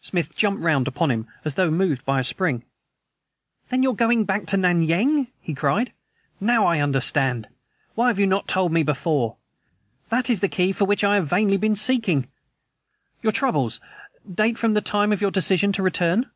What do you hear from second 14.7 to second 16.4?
the time of your decision to return?"